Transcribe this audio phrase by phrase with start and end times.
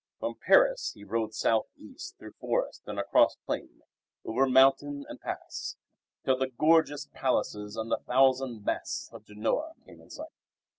[0.19, 3.83] From Paris he rode south east through forest and across plain,
[4.25, 5.77] over mountain and pass,
[6.25, 10.33] till the gorgeous palaces and the thousand masts of Genoa came in sight.